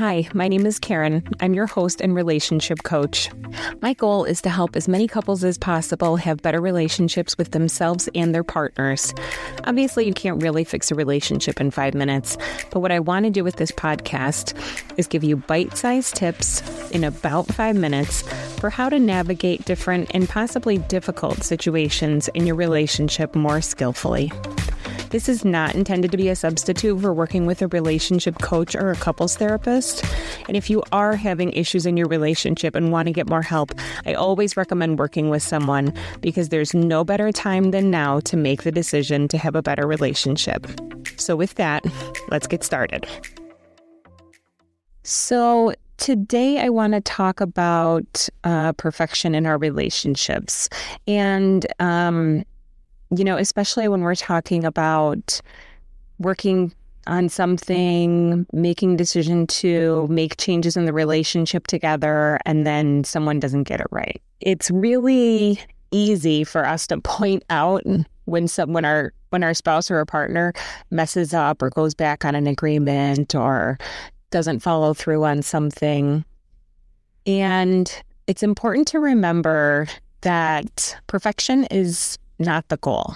Hi, 0.00 0.26
my 0.32 0.48
name 0.48 0.64
is 0.64 0.78
Karen. 0.78 1.22
I'm 1.40 1.52
your 1.52 1.66
host 1.66 2.00
and 2.00 2.14
relationship 2.14 2.84
coach. 2.84 3.28
My 3.82 3.92
goal 3.92 4.24
is 4.24 4.40
to 4.40 4.48
help 4.48 4.74
as 4.74 4.88
many 4.88 5.06
couples 5.06 5.44
as 5.44 5.58
possible 5.58 6.16
have 6.16 6.40
better 6.40 6.58
relationships 6.58 7.36
with 7.36 7.50
themselves 7.50 8.08
and 8.14 8.34
their 8.34 8.42
partners. 8.42 9.12
Obviously, 9.64 10.06
you 10.06 10.14
can't 10.14 10.42
really 10.42 10.64
fix 10.64 10.90
a 10.90 10.94
relationship 10.94 11.60
in 11.60 11.70
five 11.70 11.92
minutes, 11.92 12.38
but 12.70 12.80
what 12.80 12.92
I 12.92 13.00
want 13.00 13.26
to 13.26 13.30
do 13.30 13.44
with 13.44 13.56
this 13.56 13.72
podcast 13.72 14.54
is 14.96 15.06
give 15.06 15.22
you 15.22 15.36
bite 15.36 15.76
sized 15.76 16.14
tips 16.14 16.62
in 16.92 17.04
about 17.04 17.48
five 17.48 17.76
minutes 17.76 18.22
for 18.58 18.70
how 18.70 18.88
to 18.88 18.98
navigate 18.98 19.66
different 19.66 20.10
and 20.14 20.26
possibly 20.26 20.78
difficult 20.78 21.42
situations 21.42 22.28
in 22.28 22.46
your 22.46 22.56
relationship 22.56 23.34
more 23.34 23.60
skillfully. 23.60 24.32
This 25.10 25.28
is 25.28 25.44
not 25.44 25.74
intended 25.74 26.12
to 26.12 26.16
be 26.16 26.28
a 26.28 26.36
substitute 26.36 27.00
for 27.00 27.12
working 27.12 27.44
with 27.44 27.62
a 27.62 27.66
relationship 27.68 28.38
coach 28.38 28.76
or 28.76 28.92
a 28.92 28.94
couples 28.94 29.36
therapist. 29.36 30.04
And 30.46 30.56
if 30.56 30.70
you 30.70 30.84
are 30.92 31.16
having 31.16 31.52
issues 31.52 31.84
in 31.84 31.96
your 31.96 32.06
relationship 32.06 32.76
and 32.76 32.92
want 32.92 33.06
to 33.06 33.12
get 33.12 33.28
more 33.28 33.42
help, 33.42 33.72
I 34.06 34.14
always 34.14 34.56
recommend 34.56 35.00
working 35.00 35.28
with 35.28 35.42
someone 35.42 35.92
because 36.20 36.50
there's 36.50 36.74
no 36.74 37.02
better 37.02 37.32
time 37.32 37.72
than 37.72 37.90
now 37.90 38.20
to 38.20 38.36
make 38.36 38.62
the 38.62 38.70
decision 38.70 39.26
to 39.28 39.38
have 39.38 39.56
a 39.56 39.62
better 39.62 39.84
relationship. 39.84 40.64
So, 41.16 41.34
with 41.34 41.54
that, 41.56 41.84
let's 42.28 42.46
get 42.46 42.62
started. 42.62 43.04
So, 45.02 45.74
today 45.96 46.60
I 46.60 46.68
want 46.68 46.92
to 46.92 47.00
talk 47.00 47.40
about 47.40 48.28
uh, 48.44 48.74
perfection 48.74 49.34
in 49.34 49.44
our 49.44 49.58
relationships. 49.58 50.68
And 51.08 51.66
um, 51.80 52.44
you 53.16 53.24
know, 53.24 53.36
especially 53.36 53.88
when 53.88 54.02
we're 54.02 54.14
talking 54.14 54.64
about 54.64 55.40
working 56.18 56.72
on 57.06 57.28
something, 57.28 58.46
making 58.52 58.96
decision 58.96 59.46
to 59.46 60.06
make 60.08 60.36
changes 60.36 60.76
in 60.76 60.84
the 60.84 60.92
relationship 60.92 61.66
together, 61.66 62.38
and 62.44 62.66
then 62.66 63.04
someone 63.04 63.40
doesn't 63.40 63.64
get 63.64 63.80
it 63.80 63.86
right. 63.90 64.20
It's 64.40 64.70
really 64.70 65.60
easy 65.90 66.44
for 66.44 66.66
us 66.66 66.86
to 66.88 67.00
point 67.02 67.44
out 67.50 67.84
when 68.26 68.46
some 68.46 68.72
when 68.72 68.84
our 68.84 69.12
when 69.30 69.42
our 69.42 69.54
spouse 69.54 69.90
or 69.90 70.00
a 70.00 70.06
partner 70.06 70.52
messes 70.90 71.32
up 71.32 71.62
or 71.62 71.70
goes 71.70 71.94
back 71.94 72.24
on 72.24 72.34
an 72.34 72.46
agreement 72.46 73.34
or 73.34 73.78
doesn't 74.30 74.60
follow 74.60 74.94
through 74.94 75.24
on 75.24 75.42
something. 75.42 76.24
And 77.26 78.02
it's 78.26 78.42
important 78.42 78.88
to 78.88 79.00
remember 79.00 79.88
that 80.22 80.96
perfection 81.06 81.64
is 81.64 82.18
not 82.40 82.68
the 82.68 82.78
goal. 82.78 83.14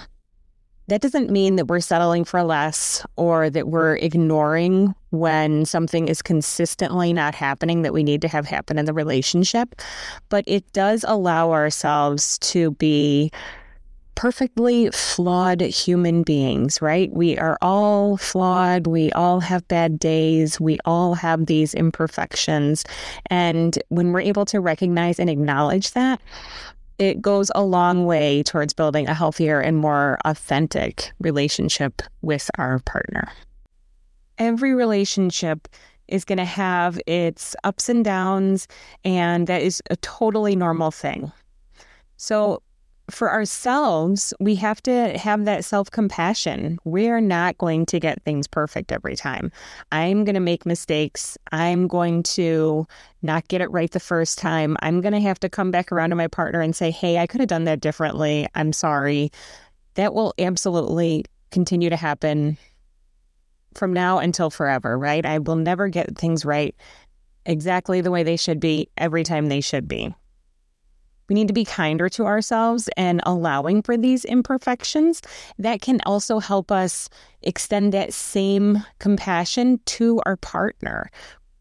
That 0.87 1.01
doesn't 1.01 1.31
mean 1.31 1.55
that 1.55 1.65
we're 1.67 1.79
settling 1.79 2.25
for 2.25 2.43
less 2.43 3.03
or 3.15 3.49
that 3.49 3.67
we're 3.67 3.95
ignoring 3.95 4.93
when 5.09 5.65
something 5.65 6.07
is 6.07 6.21
consistently 6.21 7.11
not 7.11 7.33
happening 7.33 7.81
that 7.81 7.93
we 7.93 8.03
need 8.03 8.21
to 8.21 8.27
have 8.27 8.45
happen 8.45 8.77
in 8.77 8.85
the 8.85 8.93
relationship. 8.93 9.81
But 10.29 10.43
it 10.45 10.71
does 10.73 11.03
allow 11.07 11.51
ourselves 11.51 12.37
to 12.39 12.71
be 12.71 13.31
perfectly 14.13 14.89
flawed 14.91 15.59
human 15.61 16.23
beings, 16.23 16.81
right? 16.81 17.11
We 17.11 17.37
are 17.37 17.57
all 17.61 18.17
flawed. 18.17 18.87
We 18.87 19.11
all 19.11 19.39
have 19.41 19.67
bad 19.67 19.99
days. 19.99 20.59
We 20.59 20.77
all 20.85 21.15
have 21.15 21.47
these 21.47 21.73
imperfections. 21.73 22.85
And 23.29 23.77
when 23.89 24.13
we're 24.13 24.21
able 24.21 24.45
to 24.45 24.61
recognize 24.61 25.19
and 25.19 25.29
acknowledge 25.29 25.91
that, 25.91 26.21
it 26.97 27.21
goes 27.21 27.51
a 27.55 27.63
long 27.63 28.05
way 28.05 28.43
towards 28.43 28.73
building 28.73 29.07
a 29.07 29.13
healthier 29.13 29.59
and 29.59 29.77
more 29.77 30.17
authentic 30.25 31.11
relationship 31.19 32.01
with 32.21 32.49
our 32.57 32.79
partner. 32.79 33.31
Every 34.37 34.73
relationship 34.73 35.67
is 36.07 36.25
going 36.25 36.37
to 36.37 36.45
have 36.45 36.99
its 37.07 37.55
ups 37.63 37.89
and 37.89 38.05
downs, 38.05 38.67
and 39.03 39.47
that 39.47 39.61
is 39.61 39.81
a 39.89 39.95
totally 39.97 40.55
normal 40.55 40.91
thing. 40.91 41.31
So, 42.17 42.61
for 43.09 43.31
ourselves, 43.31 44.33
we 44.39 44.55
have 44.55 44.81
to 44.83 45.17
have 45.17 45.45
that 45.45 45.63
self 45.63 45.91
compassion. 45.91 46.79
We're 46.85 47.21
not 47.21 47.57
going 47.57 47.85
to 47.87 47.99
get 47.99 48.23
things 48.23 48.47
perfect 48.47 48.91
every 48.91 49.15
time. 49.15 49.51
I'm 49.91 50.23
going 50.25 50.33
to 50.35 50.39
make 50.39 50.65
mistakes. 50.65 51.37
I'm 51.51 51.87
going 51.87 52.23
to 52.23 52.87
not 53.21 53.47
get 53.47 53.61
it 53.61 53.71
right 53.71 53.91
the 53.91 53.99
first 53.99 54.37
time. 54.37 54.75
I'm 54.81 55.01
going 55.01 55.13
to 55.13 55.19
have 55.19 55.39
to 55.41 55.49
come 55.49 55.71
back 55.71 55.91
around 55.91 56.09
to 56.11 56.15
my 56.15 56.27
partner 56.27 56.61
and 56.61 56.75
say, 56.75 56.91
hey, 56.91 57.17
I 57.17 57.27
could 57.27 57.41
have 57.41 57.49
done 57.49 57.65
that 57.65 57.81
differently. 57.81 58.47
I'm 58.55 58.73
sorry. 58.73 59.31
That 59.95 60.13
will 60.13 60.33
absolutely 60.39 61.25
continue 61.51 61.89
to 61.89 61.95
happen 61.95 62.57
from 63.75 63.93
now 63.93 64.19
until 64.19 64.49
forever, 64.49 64.97
right? 64.97 65.25
I 65.25 65.39
will 65.39 65.55
never 65.55 65.89
get 65.89 66.17
things 66.17 66.43
right 66.43 66.75
exactly 67.45 68.01
the 68.01 68.11
way 68.11 68.23
they 68.23 68.37
should 68.37 68.59
be 68.59 68.89
every 68.97 69.23
time 69.23 69.47
they 69.47 69.61
should 69.61 69.87
be. 69.87 70.13
We 71.29 71.35
need 71.35 71.47
to 71.47 71.53
be 71.53 71.65
kinder 71.65 72.09
to 72.09 72.25
ourselves 72.25 72.89
and 72.97 73.21
allowing 73.25 73.81
for 73.81 73.97
these 73.97 74.25
imperfections. 74.25 75.21
That 75.57 75.81
can 75.81 76.01
also 76.05 76.39
help 76.39 76.71
us 76.71 77.09
extend 77.41 77.93
that 77.93 78.13
same 78.13 78.83
compassion 78.99 79.79
to 79.85 80.21
our 80.25 80.37
partner. 80.37 81.09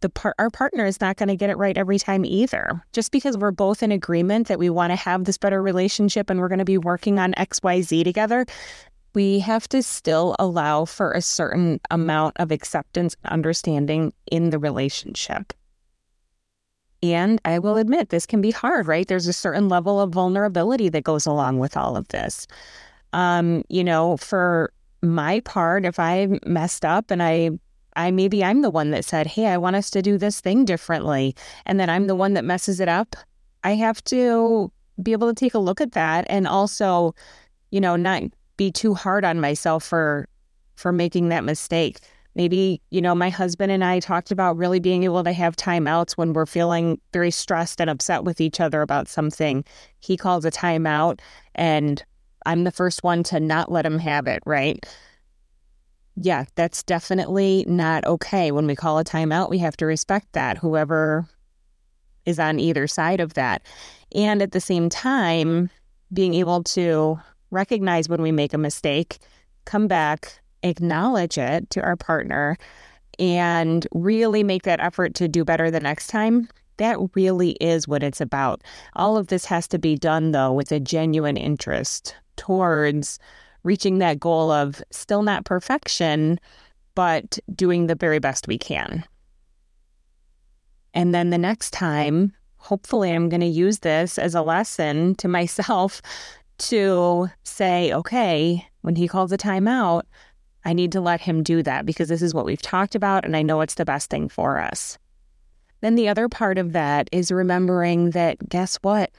The 0.00 0.10
par- 0.10 0.34
our 0.38 0.50
partner 0.50 0.84
is 0.84 1.00
not 1.00 1.16
going 1.16 1.30
to 1.30 1.36
get 1.36 1.48
it 1.48 1.56
right 1.56 1.78
every 1.78 1.98
time 1.98 2.26
either. 2.26 2.82
Just 2.92 3.10
because 3.10 3.38
we're 3.38 3.52
both 3.52 3.82
in 3.82 3.90
agreement 3.90 4.48
that 4.48 4.58
we 4.58 4.68
want 4.68 4.90
to 4.90 4.96
have 4.96 5.24
this 5.24 5.38
better 5.38 5.62
relationship 5.62 6.28
and 6.28 6.40
we're 6.40 6.48
going 6.48 6.58
to 6.58 6.64
be 6.66 6.76
working 6.76 7.18
on 7.18 7.32
XYZ 7.32 8.04
together, 8.04 8.44
we 9.14 9.38
have 9.38 9.68
to 9.68 9.82
still 9.82 10.36
allow 10.38 10.84
for 10.84 11.12
a 11.12 11.22
certain 11.22 11.80
amount 11.90 12.36
of 12.38 12.50
acceptance 12.50 13.16
and 13.24 13.32
understanding 13.32 14.12
in 14.30 14.50
the 14.50 14.58
relationship. 14.58 15.54
And 17.12 17.40
I 17.44 17.58
will 17.58 17.76
admit, 17.76 18.08
this 18.08 18.26
can 18.26 18.40
be 18.40 18.50
hard, 18.50 18.86
right? 18.86 19.06
There's 19.06 19.26
a 19.26 19.32
certain 19.32 19.68
level 19.68 20.00
of 20.00 20.12
vulnerability 20.12 20.88
that 20.90 21.04
goes 21.04 21.26
along 21.26 21.58
with 21.58 21.76
all 21.76 21.96
of 21.96 22.08
this. 22.08 22.46
Um, 23.12 23.64
you 23.68 23.84
know, 23.84 24.16
for 24.16 24.72
my 25.02 25.40
part, 25.40 25.84
if 25.84 25.98
I 25.98 26.38
messed 26.46 26.84
up 26.84 27.10
and 27.10 27.22
I 27.22 27.50
I 27.96 28.10
maybe 28.10 28.42
I'm 28.42 28.62
the 28.62 28.70
one 28.70 28.90
that 28.90 29.04
said, 29.04 29.26
"Hey, 29.26 29.46
I 29.46 29.56
want 29.56 29.76
us 29.76 29.90
to 29.90 30.02
do 30.02 30.18
this 30.18 30.40
thing 30.40 30.64
differently," 30.64 31.36
and 31.66 31.78
then 31.78 31.88
I'm 31.90 32.06
the 32.06 32.16
one 32.16 32.34
that 32.34 32.44
messes 32.44 32.80
it 32.80 32.88
up. 32.88 33.14
I 33.62 33.76
have 33.76 34.02
to 34.04 34.72
be 35.02 35.12
able 35.12 35.28
to 35.28 35.34
take 35.34 35.54
a 35.54 35.58
look 35.58 35.80
at 35.80 35.92
that 35.92 36.26
and 36.28 36.46
also, 36.46 37.14
you 37.70 37.80
know, 37.80 37.96
not 37.96 38.22
be 38.56 38.70
too 38.70 38.94
hard 38.94 39.24
on 39.24 39.40
myself 39.40 39.84
for 39.84 40.26
for 40.74 40.92
making 40.92 41.28
that 41.28 41.44
mistake. 41.44 42.00
Maybe, 42.34 42.80
you 42.90 43.00
know, 43.00 43.14
my 43.14 43.30
husband 43.30 43.70
and 43.70 43.84
I 43.84 44.00
talked 44.00 44.30
about 44.30 44.56
really 44.56 44.80
being 44.80 45.04
able 45.04 45.22
to 45.22 45.32
have 45.32 45.54
timeouts 45.56 46.12
when 46.12 46.32
we're 46.32 46.46
feeling 46.46 47.00
very 47.12 47.30
stressed 47.30 47.80
and 47.80 47.88
upset 47.88 48.24
with 48.24 48.40
each 48.40 48.60
other 48.60 48.82
about 48.82 49.08
something. 49.08 49.64
He 50.00 50.16
calls 50.16 50.44
a 50.44 50.50
timeout, 50.50 51.20
and 51.54 52.04
I'm 52.44 52.64
the 52.64 52.72
first 52.72 53.04
one 53.04 53.22
to 53.24 53.38
not 53.38 53.70
let 53.70 53.86
him 53.86 53.98
have 54.00 54.26
it, 54.26 54.42
right? 54.44 54.84
Yeah, 56.16 56.44
that's 56.54 56.82
definitely 56.82 57.64
not 57.68 58.04
okay. 58.04 58.50
When 58.50 58.66
we 58.66 58.76
call 58.76 58.98
a 58.98 59.04
timeout, 59.04 59.50
we 59.50 59.58
have 59.58 59.76
to 59.78 59.86
respect 59.86 60.32
that, 60.32 60.58
whoever 60.58 61.28
is 62.26 62.38
on 62.38 62.58
either 62.58 62.86
side 62.86 63.20
of 63.20 63.34
that. 63.34 63.62
And 64.14 64.42
at 64.42 64.52
the 64.52 64.60
same 64.60 64.88
time, 64.88 65.70
being 66.12 66.34
able 66.34 66.62
to 66.64 67.18
recognize 67.50 68.08
when 68.08 68.22
we 68.22 68.32
make 68.32 68.54
a 68.54 68.58
mistake, 68.58 69.18
come 69.64 69.88
back, 69.88 70.40
acknowledge 70.64 71.38
it 71.38 71.70
to 71.70 71.80
our 71.82 71.96
partner 71.96 72.56
and 73.18 73.86
really 73.92 74.42
make 74.42 74.64
that 74.64 74.80
effort 74.80 75.14
to 75.14 75.28
do 75.28 75.44
better 75.44 75.70
the 75.70 75.80
next 75.80 76.08
time, 76.08 76.48
that 76.78 76.98
really 77.14 77.52
is 77.52 77.86
what 77.86 78.02
it's 78.02 78.20
about. 78.20 78.62
All 78.96 79.16
of 79.16 79.28
this 79.28 79.44
has 79.44 79.68
to 79.68 79.78
be 79.78 79.96
done, 79.96 80.32
though, 80.32 80.52
with 80.52 80.72
a 80.72 80.80
genuine 80.80 81.36
interest 81.36 82.16
towards 82.36 83.18
reaching 83.62 83.98
that 83.98 84.18
goal 84.18 84.50
of 84.50 84.82
still 84.90 85.22
not 85.22 85.44
perfection, 85.44 86.38
but 86.94 87.38
doing 87.54 87.86
the 87.86 87.94
very 87.94 88.18
best 88.18 88.48
we 88.48 88.58
can. 88.58 89.04
And 90.92 91.14
then 91.14 91.30
the 91.30 91.38
next 91.38 91.72
time, 91.72 92.32
hopefully, 92.56 93.12
I'm 93.12 93.28
going 93.28 93.40
to 93.40 93.46
use 93.46 93.80
this 93.80 94.18
as 94.18 94.34
a 94.34 94.42
lesson 94.42 95.14
to 95.16 95.28
myself 95.38 96.02
to 96.56 97.28
say, 97.42 97.92
okay, 97.92 98.66
when 98.82 98.96
he 98.96 99.08
calls 99.08 99.32
a 99.32 99.38
timeout, 99.38 100.02
I 100.64 100.72
need 100.72 100.92
to 100.92 101.00
let 101.00 101.20
him 101.20 101.42
do 101.42 101.62
that 101.62 101.84
because 101.86 102.08
this 102.08 102.22
is 102.22 102.34
what 102.34 102.44
we've 102.44 102.62
talked 102.62 102.94
about 102.94 103.24
and 103.24 103.36
I 103.36 103.42
know 103.42 103.60
it's 103.60 103.74
the 103.74 103.84
best 103.84 104.10
thing 104.10 104.28
for 104.28 104.58
us. 104.60 104.98
Then 105.80 105.96
the 105.96 106.08
other 106.08 106.28
part 106.28 106.56
of 106.56 106.72
that 106.72 107.08
is 107.12 107.30
remembering 107.30 108.10
that 108.10 108.48
guess 108.48 108.76
what? 108.76 109.10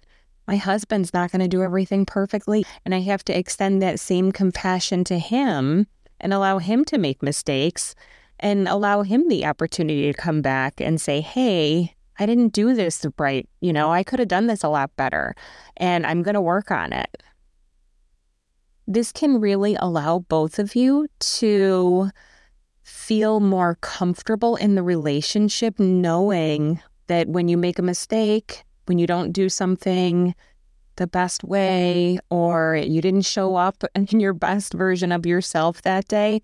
My 0.48 0.58
husband's 0.58 1.14
not 1.14 1.32
going 1.32 1.42
to 1.42 1.48
do 1.48 1.64
everything 1.64 2.06
perfectly. 2.06 2.66
And 2.84 2.94
I 2.94 3.02
have 3.02 3.24
to 3.26 3.38
extend 3.38 3.82
that 3.82 4.00
same 4.00 4.32
compassion 4.32 5.04
to 5.06 5.20
him 5.20 5.88
and 6.20 6.34
allow 6.34 6.60
him 6.60 6.86
to 6.86 6.98
make 6.98 7.24
mistakes 7.24 7.96
and 8.40 8.68
allow 8.68 9.02
him 9.04 9.28
the 9.28 9.46
opportunity 9.46 10.12
to 10.12 10.18
come 10.18 10.42
back 10.42 10.80
and 10.80 11.00
say, 11.00 11.22
hey, 11.22 11.96
I 12.20 12.26
didn't 12.26 12.50
do 12.50 12.74
this 12.74 13.06
right. 13.18 13.48
You 13.60 13.74
know, 13.74 13.92
I 13.92 14.04
could 14.04 14.20
have 14.20 14.28
done 14.28 14.48
this 14.48 14.64
a 14.64 14.70
lot 14.70 14.96
better 14.96 15.36
and 15.78 16.06
I'm 16.06 16.24
going 16.24 16.36
to 16.36 16.42
work 16.42 16.72
on 16.72 16.94
it 16.94 17.24
this 18.88 19.12
can 19.12 19.40
really 19.40 19.76
allow 19.76 20.20
both 20.20 20.60
of 20.60 20.76
you 20.76 21.08
to 21.20 22.10
feel 22.84 23.40
more 23.40 23.76
comfortable 23.82 24.56
in 24.56 24.76
the 24.76 24.84
relationship 24.84 25.80
knowing 25.80 26.80
that 27.08 27.28
when 27.28 27.48
you 27.48 27.58
make 27.58 27.80
a 27.80 27.84
mistake, 27.84 28.64
when 28.86 29.00
you 29.00 29.08
don't 29.08 29.32
do 29.32 29.50
something 29.50 30.36
the 30.98 31.08
best 31.08 31.44
way, 31.44 32.18
or 32.30 32.76
you 32.78 33.02
didn't 33.02 33.24
show 33.24 33.56
up 33.56 33.84
in 33.96 34.20
your 34.20 34.34
best 34.34 34.74
version 34.74 35.12
of 35.12 35.26
yourself 35.26 35.82
that 35.82 36.08
day, 36.08 36.42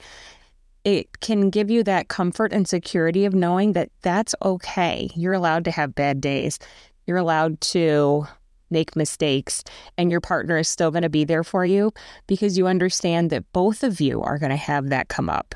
it 0.83 1.19
can 1.19 1.49
give 1.51 1.69
you 1.69 1.83
that 1.83 2.07
comfort 2.07 2.51
and 2.51 2.67
security 2.67 3.25
of 3.25 3.35
knowing 3.35 3.73
that 3.73 3.89
that's 4.01 4.33
okay. 4.43 5.09
You're 5.15 5.33
allowed 5.33 5.63
to 5.65 5.71
have 5.71 5.93
bad 5.93 6.19
days. 6.19 6.57
You're 7.05 7.17
allowed 7.17 7.61
to 7.61 8.25
make 8.71 8.95
mistakes, 8.95 9.63
and 9.97 10.11
your 10.11 10.21
partner 10.21 10.57
is 10.57 10.67
still 10.67 10.91
going 10.91 11.03
to 11.03 11.09
be 11.09 11.23
there 11.23 11.43
for 11.43 11.65
you 11.65 11.91
because 12.27 12.57
you 12.57 12.67
understand 12.67 13.29
that 13.29 13.51
both 13.53 13.83
of 13.83 14.01
you 14.01 14.21
are 14.21 14.37
going 14.37 14.49
to 14.49 14.55
have 14.55 14.89
that 14.89 15.09
come 15.09 15.29
up. 15.29 15.55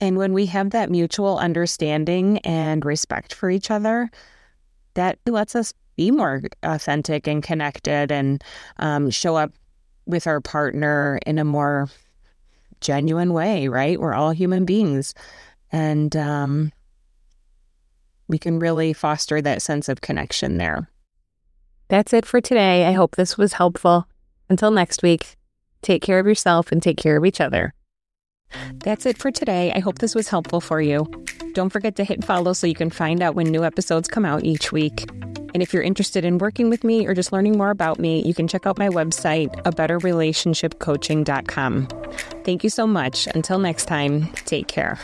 And 0.00 0.18
when 0.18 0.32
we 0.32 0.46
have 0.46 0.70
that 0.70 0.90
mutual 0.90 1.38
understanding 1.38 2.38
and 2.38 2.84
respect 2.84 3.32
for 3.32 3.50
each 3.50 3.70
other, 3.70 4.10
that 4.94 5.18
lets 5.26 5.54
us 5.54 5.72
be 5.96 6.10
more 6.10 6.42
authentic 6.62 7.26
and 7.26 7.42
connected 7.42 8.10
and 8.10 8.42
um, 8.78 9.10
show 9.10 9.36
up 9.36 9.52
with 10.06 10.26
our 10.26 10.40
partner 10.40 11.18
in 11.26 11.38
a 11.38 11.44
more 11.44 11.88
genuine 12.80 13.32
way, 13.32 13.68
right? 13.68 13.98
We're 13.98 14.14
all 14.14 14.30
human 14.32 14.64
beings. 14.64 15.14
And 15.72 16.14
um, 16.16 16.72
we 18.28 18.38
can 18.38 18.58
really 18.58 18.92
foster 18.92 19.40
that 19.42 19.62
sense 19.62 19.88
of 19.88 20.00
connection 20.00 20.58
there. 20.58 20.90
That's 21.88 22.12
it 22.12 22.26
for 22.26 22.40
today. 22.40 22.86
I 22.86 22.92
hope 22.92 23.16
this 23.16 23.36
was 23.36 23.54
helpful. 23.54 24.06
Until 24.48 24.70
next 24.70 25.02
week, 25.02 25.36
take 25.82 26.02
care 26.02 26.18
of 26.18 26.26
yourself 26.26 26.72
and 26.72 26.82
take 26.82 26.96
care 26.96 27.16
of 27.16 27.24
each 27.24 27.40
other. 27.40 27.74
That's 28.84 29.06
it 29.06 29.18
for 29.18 29.30
today. 29.30 29.72
I 29.72 29.80
hope 29.80 29.98
this 29.98 30.14
was 30.14 30.28
helpful 30.28 30.60
for 30.60 30.80
you. 30.80 31.06
Don't 31.52 31.70
forget 31.70 31.96
to 31.96 32.04
hit 32.04 32.24
follow 32.24 32.52
so 32.52 32.66
you 32.66 32.74
can 32.74 32.90
find 32.90 33.22
out 33.22 33.34
when 33.34 33.48
new 33.48 33.64
episodes 33.64 34.08
come 34.08 34.24
out 34.24 34.44
each 34.44 34.72
week. 34.72 35.06
And 35.54 35.62
if 35.62 35.72
you're 35.72 35.84
interested 35.84 36.24
in 36.24 36.38
working 36.38 36.68
with 36.68 36.82
me 36.82 37.06
or 37.06 37.14
just 37.14 37.32
learning 37.32 37.56
more 37.56 37.70
about 37.70 38.00
me, 38.00 38.24
you 38.24 38.34
can 38.34 38.48
check 38.48 38.66
out 38.66 38.76
my 38.76 38.88
website, 38.88 39.56
a 39.64 39.70
betterrelationshipcoaching.com. 39.70 41.88
Thank 42.44 42.64
you 42.64 42.70
so 42.70 42.88
much. 42.88 43.28
Until 43.28 43.60
next 43.60 43.84
time, 43.84 44.32
take 44.46 44.66
care. 44.66 44.98